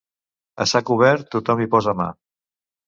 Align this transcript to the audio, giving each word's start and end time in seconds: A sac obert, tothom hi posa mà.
A 0.65 0.67
sac 0.71 0.91
obert, 0.95 1.31
tothom 1.37 1.63
hi 1.65 1.71
posa 1.77 1.97
mà. 2.03 2.13